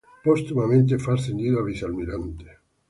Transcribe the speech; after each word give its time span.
Póstumamente 0.23 0.97
fue 0.97 1.13
ascendido 1.13 1.59
a 1.59 1.63
vicealmirante. 1.63 2.49